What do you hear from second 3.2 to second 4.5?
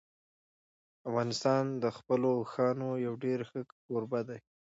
ډېر ښه کوربه دی.